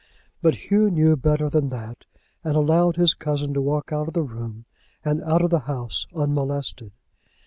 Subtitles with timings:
[0.41, 2.07] But Hugh knew better than that,
[2.43, 4.65] and allowed his cousin to walk out of the room,
[5.05, 6.91] and out of the house, unmolested.